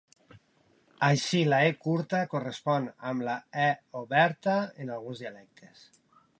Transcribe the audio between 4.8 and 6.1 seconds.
en alguns dialectes.